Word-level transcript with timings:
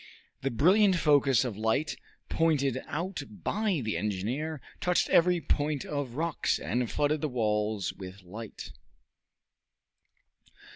The 0.41 0.49
brilliant 0.49 0.95
focus 0.95 1.45
of 1.45 1.59
light, 1.59 1.95
pointed 2.27 2.81
out 2.87 3.21
by 3.43 3.81
the 3.85 3.97
engineer, 3.97 4.59
touched 4.79 5.11
every 5.11 5.39
point 5.39 5.85
of 5.85 6.15
rocks, 6.15 6.57
and 6.57 6.89
flooded 6.89 7.21
the 7.21 7.29
walls 7.29 7.93
with 7.93 8.23
light. 8.23 8.71